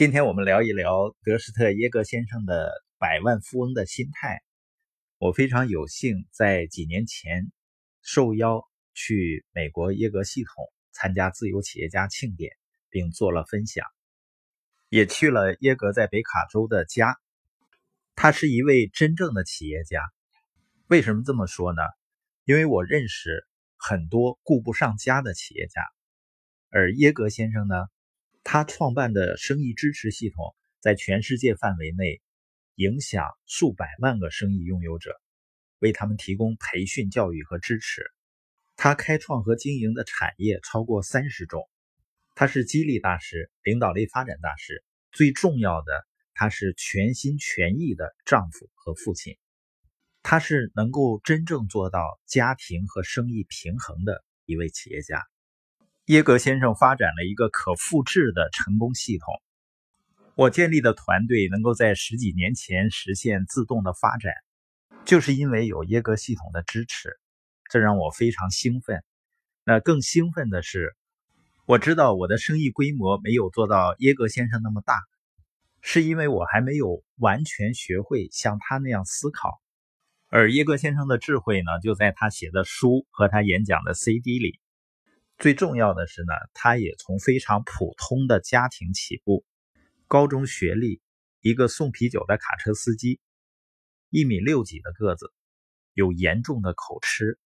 [0.00, 4.40] 今天我们聊一聊德施特耶格先生的百万富翁的心态。
[5.18, 7.52] 我非常有幸在几年前
[8.00, 10.54] 受邀去美国耶格系统
[10.90, 12.56] 参加自由企业家庆典，
[12.88, 13.84] 并做了分享，
[14.88, 17.18] 也去了耶格在北卡州的家。
[18.14, 20.00] 他是一位真正的企业家。
[20.86, 21.82] 为什么这么说呢？
[22.46, 23.46] 因为我认识
[23.76, 25.82] 很多顾不上家的企业家，
[26.70, 27.74] 而耶格先生呢？
[28.42, 32.20] 他创办的生意支持系统在全世界范围内
[32.74, 35.20] 影响数百万个生意拥有者，
[35.78, 38.10] 为他们提供培训、教育和支持。
[38.76, 41.68] 他开创和经营的产业超过三十种。
[42.34, 44.82] 他是激励大师、领导力发展大师。
[45.12, 49.36] 最重要的，他是全心全意的丈夫和父亲。
[50.22, 55.22] 他是能够真正做到家庭和生意平衡的一位企业家。
[56.10, 59.26] 耶格先生发展了一个可复制的成功系统。
[60.34, 64.34] 我建立的团队能够在十几年前实现自动的发展，
[65.04, 67.16] 就是因为有耶格系统的支持，
[67.70, 69.04] 这让我非常兴奋。
[69.62, 70.96] 那更兴奋的是，
[71.64, 74.98] 我知道我的生意规模没有做到耶格先生那么大，
[75.80, 79.62] 是因为我还没有完全学会像他那样思考。
[80.28, 84.58] 而耶格先生的智慧呢，就在他写的书和他演讲的 CD 里。
[85.40, 89.42] 最重要的是呢，他也从非常普通的家庭起步，
[90.06, 91.00] 高中学历，
[91.40, 93.20] 一个送啤酒的卡车司机，
[94.10, 95.32] 一米六几的个子，
[95.94, 97.38] 有严重的口吃，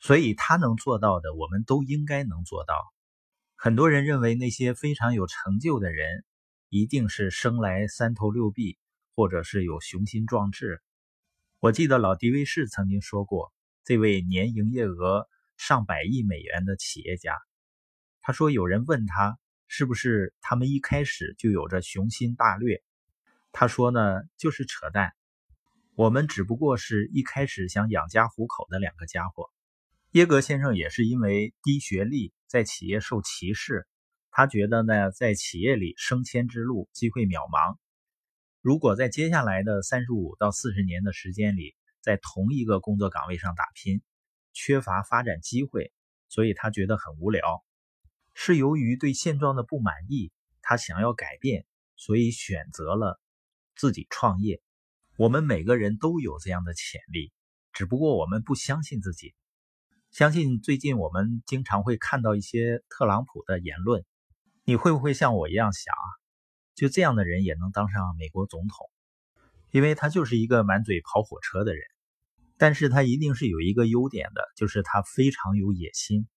[0.00, 2.74] 所以他能做到的，我们都应该能做到。
[3.54, 6.24] 很多人认为那些非常有成就的人，
[6.70, 8.78] 一定是生来三头六臂，
[9.14, 10.82] 或者是有雄心壮志。
[11.60, 13.52] 我记得老迪威士曾经说过，
[13.84, 15.28] 这位年营业额。
[15.64, 17.38] 上百亿美元的企业家，
[18.20, 19.38] 他说：“有人问他
[19.68, 22.82] 是不是他们一开始就有着雄心大略？
[23.52, 25.12] 他说呢，就是扯淡。
[25.94, 29.50] 我们只不过是一开始想养家糊口的两个家伙。”
[30.10, 33.86] 耶格先生也是因为低学历，在企业受歧视，
[34.32, 37.76] 他觉得呢，在企业里升迁之路机会渺茫。
[38.62, 44.02] 如果在接下来的三十五到四十年的时间里，在同一个工作岗位上打拼。
[44.52, 45.92] 缺乏发展机会，
[46.28, 47.64] 所以他觉得很无聊。
[48.34, 50.32] 是由于对现状的不满意，
[50.62, 53.20] 他想要改变，所以选择了
[53.76, 54.62] 自己创业。
[55.16, 57.32] 我们每个人都有这样的潜力，
[57.72, 59.34] 只不过我们不相信自己。
[60.10, 64.04] 相信最近我们经常会看到一些特朗普的言论，
[64.64, 66.08] 你会不会像我一样想啊？
[66.74, 68.90] 就这样的人也能当上美国总统？
[69.70, 71.82] 因为他就是一个满嘴跑火车的人。
[72.62, 76.28] 但是他一定是有一个优点的，就是他非常有野心，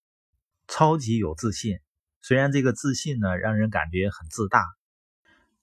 [0.67, 1.77] 超级有自信。
[2.19, 4.65] 虽然这个自信呢，让人感觉很自大。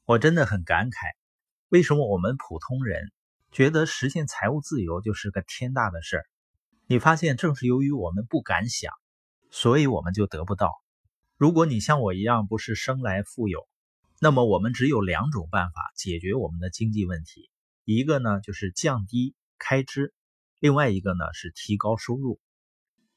[0.04, 0.94] 我真的很感慨，
[1.68, 3.10] 为什么我们普通人
[3.50, 6.24] 觉得实现财务自由就是个天大的事儿？
[6.86, 8.92] 你发现，正是由于我们不敢想，
[9.50, 10.70] 所以我们就得不到。
[11.36, 13.66] 如果你像我一样不是生来富有，
[14.20, 17.50] 那么我们只有两种办法解决我们的经济问题：
[17.84, 20.14] 一个呢，就是降低开支。
[20.62, 22.38] 另外一个呢是提高收入，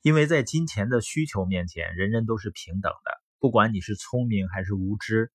[0.01, 5.31] 因为在金钱的需求面前，人人都是平等的，不管你是聪明还是无知，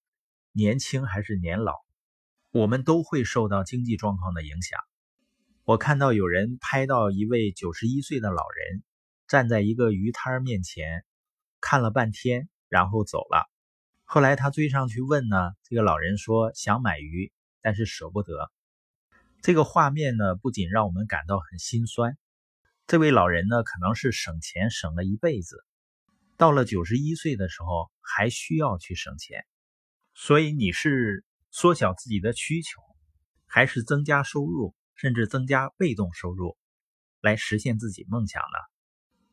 [0.50, 1.76] 年轻还是年老，
[2.50, 4.80] 我们都会受到经济状况的影响。
[5.62, 8.82] 我看到有人拍到一位九十一岁的老人
[9.28, 11.04] 站在一个鱼摊面前，
[11.60, 13.48] 看了半天，然后走了。
[14.02, 17.30] 后来他追上去问呢，这个老人说想买鱼，
[17.62, 18.50] 但是舍不得。
[19.42, 22.18] 这个画面呢，不仅让我们感到很心酸。
[22.86, 25.64] 这位老人呢，可能是省钱省了一辈子，
[26.36, 29.46] 到了九十一岁的时候还需要去省钱。
[30.12, 32.82] 所以你是缩小自己的需求，
[33.46, 36.58] 还是增加收入，甚至增加被动收入，
[37.22, 38.58] 来实现自己梦想呢？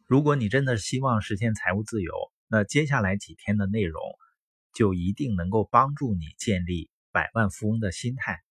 [0.05, 2.13] 如果你真的希望实现财务自由，
[2.47, 4.01] 那接下来几天的内容
[4.73, 8.41] 就一定能够帮助你建立百万富翁的心态。